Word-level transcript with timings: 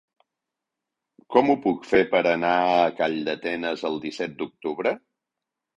Com 1.35 1.51
ho 1.51 1.57
puc 1.67 1.85
fer 1.91 2.01
per 2.15 2.23
anar 2.31 2.57
a 2.81 2.89
Calldetenes 3.03 3.89
el 3.93 4.05
disset 4.09 4.37
d'octubre? 4.43 5.01